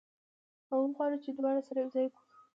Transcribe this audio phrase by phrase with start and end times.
[0.71, 2.23] او وغواړو چې دواړه سره یو ځای کړو.